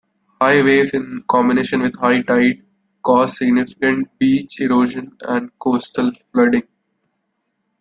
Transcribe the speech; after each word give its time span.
High 0.41 0.63
waves, 0.63 0.95
in 0.95 1.23
combination 1.27 1.81
with 1.83 1.95
high 1.95 2.23
tide, 2.23 2.65
caused 3.03 3.35
significant 3.35 4.07
beach 4.17 4.59
erosion 4.59 5.15
and 5.21 5.51
coastal 5.59 6.11
flooding. 6.33 6.63